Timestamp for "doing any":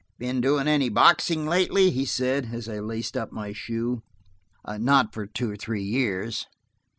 0.41-0.89